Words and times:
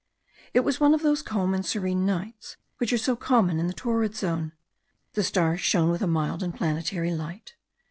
It 0.55 0.61
was 0.61 0.79
one 0.79 0.95
of 0.95 1.03
those 1.03 1.21
calm 1.21 1.53
and 1.53 1.63
serene 1.63 2.07
nights 2.07 2.57
which 2.79 2.91
are 2.91 2.97
so 2.97 3.15
common 3.15 3.59
in 3.59 3.67
the 3.67 3.73
torrid 3.73 4.15
zone. 4.15 4.53
The 5.13 5.21
stars 5.21 5.61
shone 5.61 5.91
with 5.91 6.01
a 6.01 6.07
mild 6.07 6.41
and 6.41 6.55
planetary 6.55 7.13
light. 7.13 7.53